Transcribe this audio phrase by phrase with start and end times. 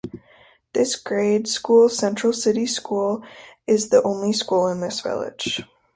[0.73, 3.23] The grade school, Central City School,
[3.67, 5.61] is the only school in this village.